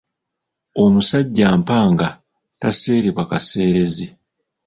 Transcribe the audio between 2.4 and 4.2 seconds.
taseerebwa kaseerezi.